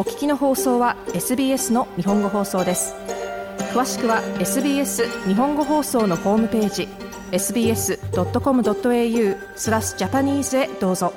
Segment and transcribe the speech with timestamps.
[0.00, 2.94] お聞きの放送は SBS の日本語放送です。
[3.74, 6.88] 詳しくは SBS 日本語放送のホームページ
[7.32, 7.98] sbs.com.au
[9.56, 11.12] スラスジャパニーズへどうぞ。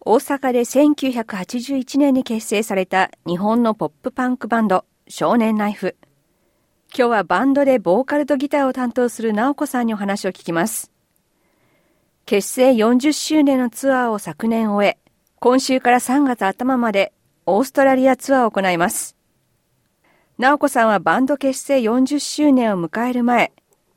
[0.00, 5.98] 大阪で1981年に結成された日本のポップパンクバンド少年ナイフ。
[6.96, 10.90] 今日はバンドでボーカルとギターを担当する直子さんにお話を聞きます。
[12.24, 14.96] 結成40周年のツアーを昨年終え
[15.40, 17.12] 今週から3月頭まで
[17.46, 19.16] オーストラリアツアーを行います
[20.38, 23.52] 直子さんはバンド結成40周年を迎える前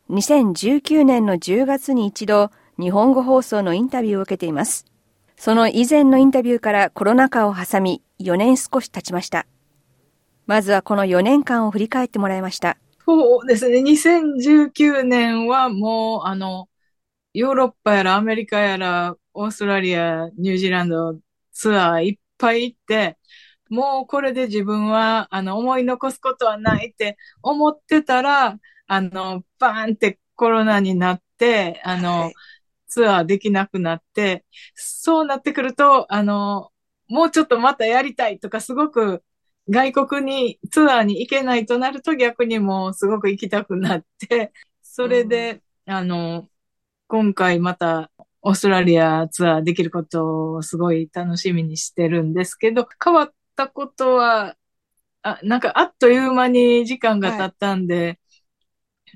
[0.10, 4.86] 2019年の10月に一度日本語放送のインタビューを受けています
[5.36, 9.46] その以前のインタビューからコロナ禍を挟み4年少し経ちました。
[10.46, 12.78] まずはこの4年間を振り返ってもらいました。
[13.05, 13.82] そうですね。
[13.82, 16.70] 2019年はもう、あの、
[17.34, 21.18] ヨーロッパやらアメリカやらオーストラリア、ニュージーランド
[21.54, 23.18] ツアーいっぱい行って、
[23.70, 32.34] もうこれで自分は、あの、思い残すことはないって思ってたら、あの、バーンってコロナになって、あの、はい。
[32.87, 34.45] ツアーできなくなって、
[34.76, 36.71] そうなってくると、あの、
[37.07, 39.23] もうちょっとまたやりたいとか、すごく
[39.70, 44.51] 外国にツアーに行けないとなると逆にもうすごく行きたくなって、
[44.82, 46.49] それで、うん、あの、
[47.07, 48.12] 今回また
[48.44, 54.55] オーストラリアツアーできることをすごい楽しみにしてるんですけど、変わったことは、
[55.22, 58.18] あなんかあっという間に時間が経ったんで、はい、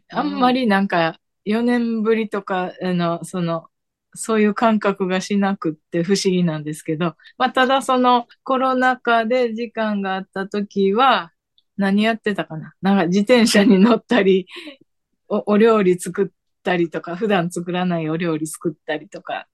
[0.10, 3.68] あんまりなんか4年ぶりとか、あの、その、
[4.14, 11.32] そういう感覚がしなくって不思議なんですけど、まあ、ただそのコロナ禍で時間があった時は、
[11.78, 12.74] 何やってたかな？
[12.82, 14.48] なんか自転車に乗ったり、
[15.28, 16.28] お、お料理作っ
[16.68, 19.48] たりとか、普段作らないお料理作ったりとか。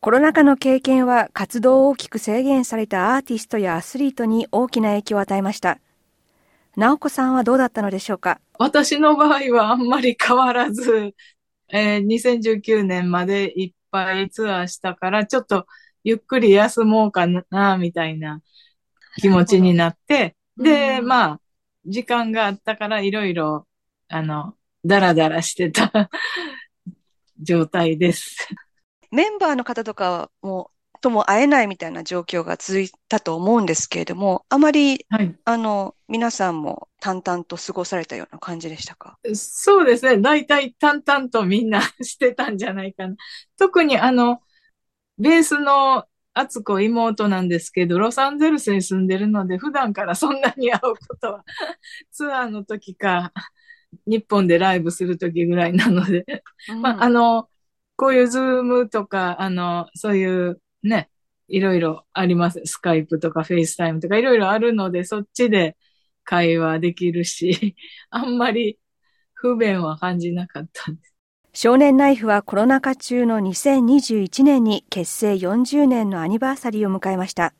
[0.00, 5.78] コロナ禍の経験は活動を大きく制限されたアーティストやアスリートに大きな影響を与えました。
[6.76, 8.40] 直子さんはどうだったのでしょうか？
[8.58, 11.14] 私の場合はあんまり変わらず、
[11.72, 15.66] えー、2019年までいっぱいツアーしたから、ちょっと
[16.04, 18.40] ゆっくり休もうかな、みたいな
[19.20, 21.40] 気持ちになって、で、まあ、
[21.86, 23.66] 時間があったからいろいろ、
[24.08, 24.54] あの、
[24.84, 25.90] ダラダラしてた
[27.40, 28.48] 状態です。
[29.10, 39.16] メンバーの方とかもとも会えないみたいな状況が続いたと思うんですけれども、あまり、はい、あの、皆さんも淡々と過ごされたような感じでしたか？
[39.34, 40.18] そうですね。
[40.18, 43.14] 大体淡々とみんなしてたんじゃないかな。
[43.56, 44.40] 特にあの、
[45.18, 46.04] ベースの
[46.34, 51.44] 厚子妹なんですけど、ロサンゼルスに住んでるので、普段からそんなに会うことは、
[52.10, 53.32] ツアーの時か、
[54.06, 56.24] 日本でライブする時ぐらいなので、
[56.70, 57.48] うん、まあ、あの、
[57.96, 61.10] こういう Zoom とか、あの、そういうね、
[61.48, 62.60] いろいろあります。
[62.64, 65.76] Skype とか FaceTime とかいろいろあるので、そっちで
[66.24, 67.74] 会話できるし、
[68.10, 68.78] あんまり
[69.32, 71.14] 不便は感じなかったんです。
[71.54, 77.54] 少年ナイフはコロナ禍中の2021年に結成40年のアニバーサリーを迎えました。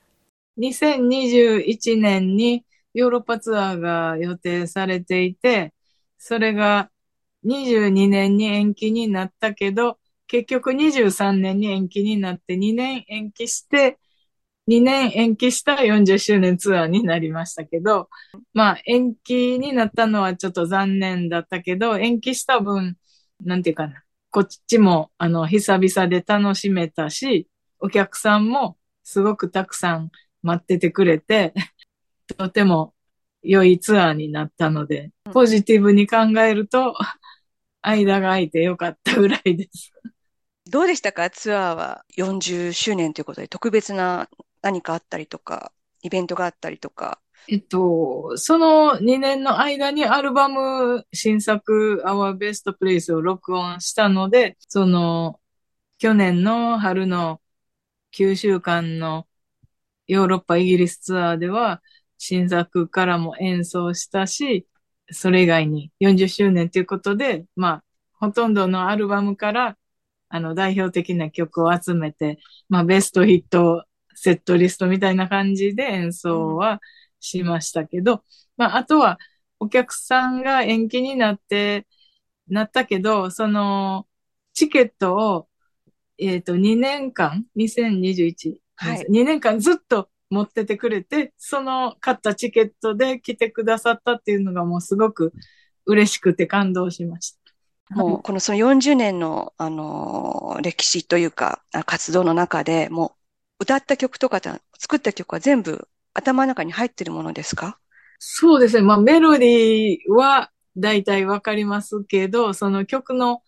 [0.59, 5.72] 2021年にヨーロッパツアーが予定されていて、
[6.19, 6.91] それが
[7.45, 13.99] 22年に延期になったけど、結局23年に延期になって2年延期して、
[14.67, 18.11] 2年延期した40周年ツアーになりましたけど、
[18.53, 22.97] まあ延期になったのはちょっと残念だったけど、延期した分、
[23.45, 27.49] なんていうかな、こっちもあの久々で楽しめたし、
[27.79, 30.11] お客さんもすごくたくさん
[30.43, 31.55] 待っててくれて、
[32.37, 32.93] とても
[33.48, 36.94] 良いツアーになったので、ポジティブに考えると、
[37.81, 39.91] 間が空いてよかったぐらいです。
[40.66, 41.31] どうでしたか？
[41.31, 44.28] ツアーは40周年ということで特別な
[44.60, 45.72] 何かあったりとか、
[46.03, 47.20] イベントがあったりとか。
[47.48, 55.41] えっと、その2年の間にアルバム新作 Our Best Place を録音したので、その
[55.97, 57.40] 去年の春の
[58.12, 59.26] 9週間の
[60.06, 61.81] ヨーロッパ、イギリスツアーでは
[62.19, 64.67] 新作からも演奏したし、
[65.11, 69.76] それ以外に40周年ということで、まあ、ほとんどのアルバムから
[70.29, 72.38] あの、代表的な曲を集めて、
[72.69, 73.85] まあ、ベストヒット
[74.15, 76.81] セットリストみたいな感じで演奏は
[77.20, 78.23] しましたけど、
[78.56, 79.19] まあ、あとは、
[79.61, 81.87] お客さんが延期になって、
[82.49, 84.06] なったけど、その、
[84.55, 85.49] チケットを、
[86.19, 95.32] えっ、ー、と、2年間、2021、はい、2年間ずっと持っててくれて、その買ったチケットで来てくださったっていうのがもうすごく
[95.86, 97.32] 嬉しくて感動しまし
[97.90, 97.94] た。
[97.94, 103.16] もう、このその40年の、あの、歴史というか、活動の中で、も
[103.58, 104.40] 歌った曲とか
[104.78, 107.78] 作った曲は全部頭の中に入ってるものですか？
[108.19, 108.82] そうですね。
[108.82, 113.42] まあメロディーは大体わかりますけど、その曲の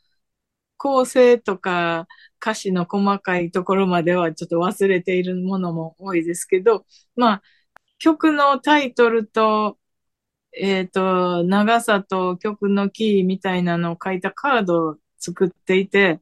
[0.81, 2.09] 構成とか
[2.41, 6.87] 歌詞の細かいところまではちょっと忘れているものも多いですけど、
[7.17, 7.43] まあ
[7.99, 9.79] 曲のタイトルと、
[10.57, 16.21] えっ、ー、と、長さと曲のキーみたいなのを書いたカードを作っていて、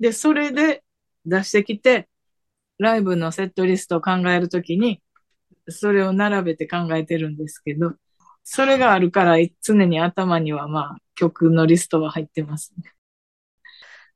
[0.00, 0.82] で、それで
[1.26, 2.08] 出してきて、
[2.78, 5.02] ライブのセットリストを考えるときに、
[5.68, 7.94] それを並べて考えてるんですけど、
[8.44, 12.92] それがあるから常に頭にはまあ曲のリストは入ってますね。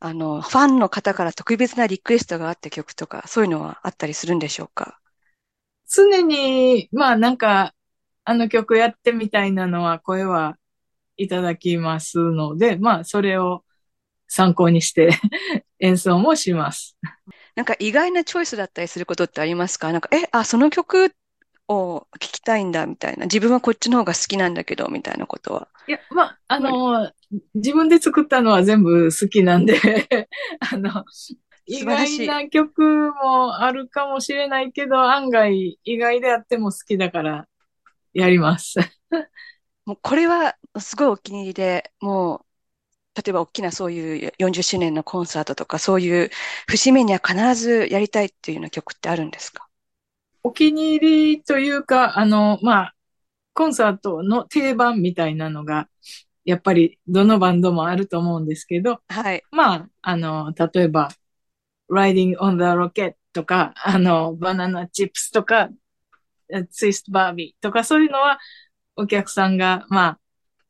[0.06, 4.98] あの、ファンの方から特別なリクエストがあった曲とか、そういうのはあったりするんでしょうか？
[5.88, 7.72] 常に、まあなんか、
[8.24, 10.58] あの曲やってみたいなのは声は
[11.16, 13.64] いただきますので、まあそれを
[14.28, 15.08] 参考にして
[15.80, 16.98] 演奏もします。
[17.54, 19.90] なんか意外なチョイスだったりすることってありますか？
[19.90, 21.14] なんか、え、あ、その曲
[21.68, 23.24] を聞きたいんだみたいな。
[23.24, 25.68] 自分はこっちの方が好きなんだけど、みたいなことは。
[25.88, 27.10] いや、まあ、あの、
[27.54, 29.76] 自分で作ったのは全部好きなんで
[30.60, 31.04] あの、
[31.66, 37.48] 意外な曲もあるかもしれないけど、案外意外であっても好きだから
[38.12, 38.76] やります。
[39.86, 42.44] もうこれはすごいお気に入りで、も
[43.16, 46.30] う例えば大きなそういう40周年のコンサートとか、そういう
[46.68, 49.68] 節目には必ずやりたいっていうような曲ってあるんですか？
[50.42, 52.94] お気に入りというか、あの、まあ、
[53.54, 55.88] コンサートの定番みたいなのが、
[56.44, 59.42] やっぱりどのバンドもあると思うんですけど、はい。
[59.50, 61.08] まあ、あの、例えば、
[61.90, 65.70] Riding on the Rocket とか、あの、バナナチップスとか、
[66.70, 68.38] ツイストバービーとか、そういうのは、
[68.96, 70.18] お客さんが、まあ、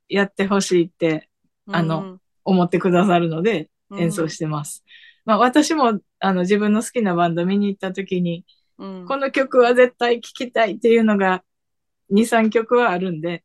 [0.08, 1.28] やってほしいって、
[1.66, 4.84] あの、思ってくださるので演奏してます。
[5.26, 8.44] うん、まあ私もあの自分の好きなバンド見に行った時に、
[8.78, 11.42] うん、この曲は絶対聴きたいっていうのが
[12.10, 13.42] 2、3曲はあるんで。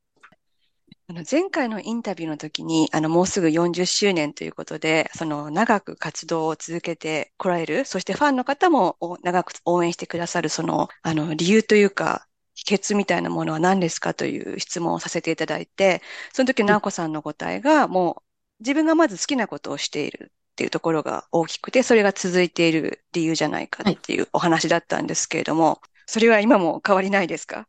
[1.10, 18.24] あの前回のインタビューの時に、あのもうすぐ40周年ということで、その長く活動を続けてこられる、そしてファンの方も長く応援してくださる、その、あの理由というか、秘訣みたいなものは何ですかという質問をさせていただいて、その時、直子さんの答えが、も
[18.60, 27.68] う自分がまず好きなことをしているっていうところが大きくて、それが続いている理由じゃないかっていうお話だったんですけれども、はい、それは今も変わりないですか？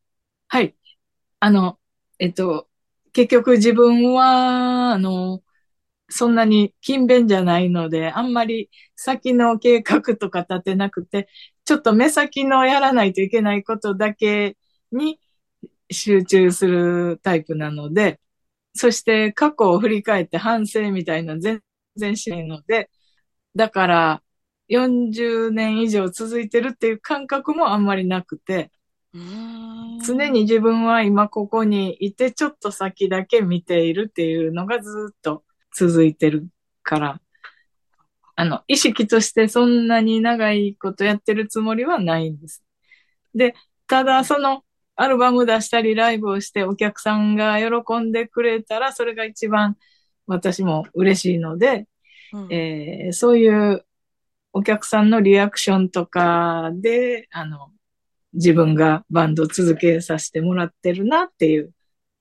[0.48, 0.76] はい。
[1.40, 1.80] あの、
[2.20, 2.69] えっと、
[3.12, 5.42] 結局自分は、あの、
[6.10, 11.28] そんなに勤勉じゃないので、あんまり先の計画とか立てなくて、
[11.64, 14.56] ちょっと目先のやらないといけないことだけ
[14.92, 15.20] に
[15.90, 18.20] 集中するタイプなので、
[18.74, 21.62] そして過去を振り返って反省みたいな全
[21.96, 22.90] 然しないので、
[23.56, 24.22] だから
[24.68, 28.70] 40年以上続いてるっていう感覚もあんまりなくて、
[29.12, 35.42] 常に自分は今ここにいてちょっと先だけ見ているっていうのがずっと
[35.76, 36.46] 続いてる
[36.82, 37.20] から、
[38.36, 42.62] あの、意識としてそんなに長いことやってるつもりはないんです。
[43.34, 43.54] で、
[43.86, 44.62] ただその
[44.96, 49.76] アルバム出したりライブをしてお客さんが喜んでくれたら、それが一番
[50.26, 51.86] 私も嬉しいので、
[52.32, 53.84] うん、えー、そういう
[54.52, 57.72] お客さんのリアクションとかで、あの、
[58.32, 61.72] 自分がバンド続けさせてもらってるなっていう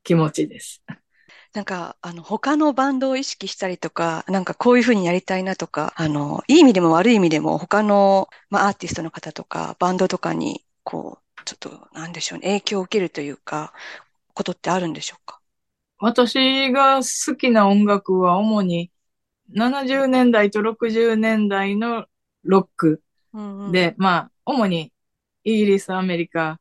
[0.03, 0.83] 気持ちです。
[1.53, 13.73] なんか、あの、他のバンドを意識したりとか、なんかこういうふうにやりたいなとか、あの、いい意味でも悪い意味でも他の、まあ、アーティストの方とか、バンドとかに、こう、ちょっと、なんでしょうね、影響を受けるというか、
[14.33, 15.39] ことってあるんでしょうか？
[15.97, 18.89] 私が好きな音楽は主に
[19.53, 22.05] 70年代と60年代の
[22.43, 23.01] ロック
[23.33, 24.93] で、うんうん、まあ、主に
[25.53, 26.59] イギリス、アメリカ、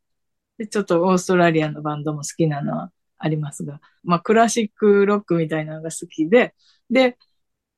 [0.59, 6.55] で、ちょっとオーストラリアのバンドも好きなのはありますが、まあ、クラシックロックみたいなのが好きで、
[6.91, 7.17] で、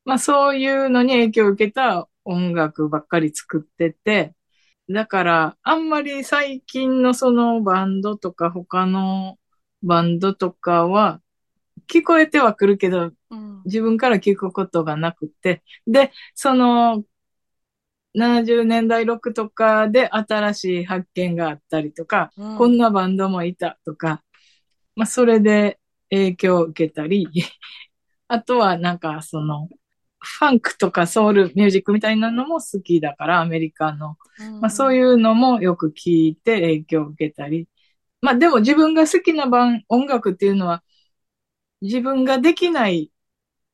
[0.05, 4.35] まあ、そういうのに影響を受けた音楽ばっかり作ってて、
[4.89, 9.39] だから、あんまり最近のそのバンドとか他の
[9.83, 11.21] バンドとかは、
[11.89, 17.05] 聞こえてはくるけど、うん、自分から聞くことがなくて、で、その、
[18.15, 24.23] 70年代ロックとかで新しい発見があったりとか、うん、こんなバンドもいたとか、
[24.97, 25.79] まあ、それで
[26.11, 27.29] 影響を受けたり、
[28.29, 29.69] あとはなんかその、
[30.23, 34.17] ファンクとかソウルミュージックみたいなのも好きだから、アメリカの。
[34.61, 37.69] まあそういうのもよく聞いて影響を受けたり。
[38.21, 40.83] まあでも自分が好きな番、音楽っていうのは、
[41.81, 43.11] 自分ができない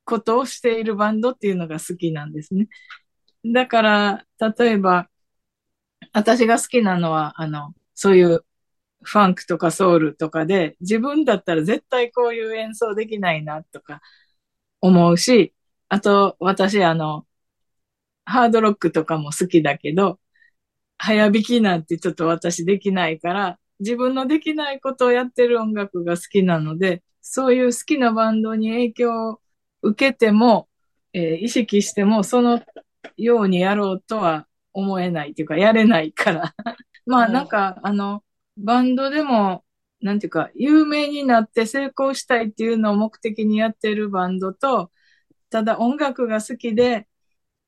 [0.05, 2.69] ことをしているバンドっていうのが好きなんですね。
[3.45, 4.25] だから、
[4.57, 5.09] 例えば、
[6.13, 8.45] 私が好きなのは、あの、そういう
[9.03, 14.01] ファンクとかソウルとかで、自分だったら絶対こういう演奏できないなとか
[14.81, 15.53] 思うし、
[15.89, 17.27] あと、私、あの、
[18.25, 20.19] ハードロックとかも好きだけど、
[20.97, 29.41] 早弾きなんてちょっと私できないから、自分のできないことをやってる音楽が好きなので、そういう好きなバンドに影響を
[29.81, 30.69] 受けても、
[31.13, 32.61] えー、意識しても、その
[33.17, 36.53] ようにやろうとは思えないっていうか、やれないから。
[37.05, 38.23] まあなんか、あの、
[38.57, 39.63] バンドでも、
[40.01, 44.91] なんていうか、有名になって成功したいっていうのを目的にやってるバンドと、
[45.49, 47.07] ただ音楽が好きで、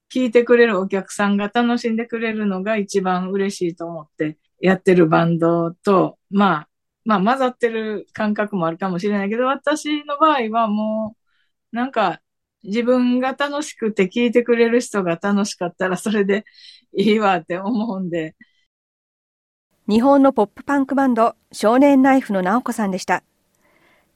[0.10, 6.70] 聴いてくれるお客さんが楽しんでくれるのが一番嬉しいと思ってやってるバンドと、まあ、
[7.06, 11.16] まあ混ざってる感覚もあるかもしれないけど、私の場合はも
[11.74, 12.22] う、なんか
[12.64, 16.46] 自分が楽しくて聴いてくれる人が楽しかったらそれで
[16.94, 18.36] いいわって思うんで。
[19.88, 23.24] 日本のポップパンクバンド少年ナイフの直子さんでした。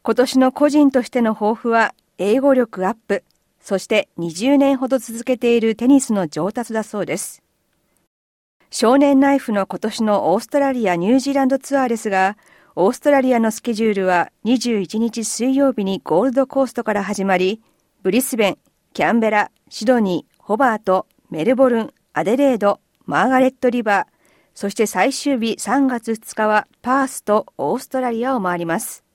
[0.04, 3.24] 今年の個人としての抱負は英語力アップ。
[3.60, 7.42] そして20年ほど続けているテニスの上達だそうです。
[8.70, 12.38] 少年ナイフの今年のオーストラリア・ニュージーランドツアーですが、
[12.76, 17.62] オーストラリアのスケジュールは21日水曜日にゴールドコーストから始まり、
[18.04, 18.58] ブリスベン、
[18.92, 24.06] キャンベラ、シドニー、ホバート、メルボルン、アデレード、マーガレットリバー、
[24.54, 29.06] そして最終日3月2日はパースとオーストラリアを回ります。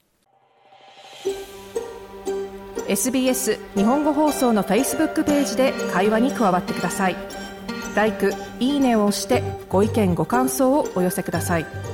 [2.88, 7.16] SBS 日本語放送の Facebook ページで会話に加わってください。
[7.94, 8.12] l i
[8.58, 11.87] いいねを押してご意見ご感想をお寄せください。